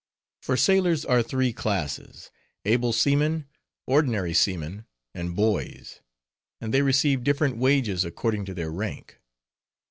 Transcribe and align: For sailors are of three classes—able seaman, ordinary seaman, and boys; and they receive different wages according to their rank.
For 0.41 0.57
sailors 0.57 1.05
are 1.05 1.19
of 1.19 1.27
three 1.27 1.53
classes—able 1.53 2.91
seaman, 2.91 3.45
ordinary 3.85 4.33
seaman, 4.33 4.87
and 5.13 5.35
boys; 5.35 5.99
and 6.59 6.73
they 6.73 6.81
receive 6.81 7.23
different 7.23 7.57
wages 7.57 8.03
according 8.03 8.45
to 8.45 8.55
their 8.55 8.71
rank. 8.71 9.21